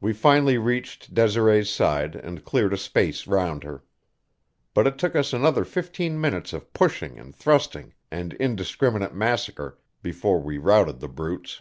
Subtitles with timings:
[0.00, 3.84] We finally reached Desiree's side and cleared a space round her.
[4.74, 10.42] But it took us another fifteen minutes of pushing and thrusting and indiscriminate massacre before
[10.42, 11.60] we routed the brutes.